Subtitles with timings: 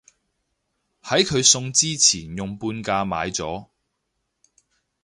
[1.03, 3.67] 喺佢送之前用半價買咗